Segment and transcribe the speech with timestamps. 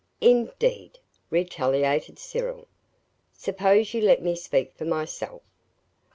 [0.19, 0.97] "Indeed!"
[1.29, 2.67] retaliated Cyril.
[3.33, 5.43] "Suppose you let me speak for myself!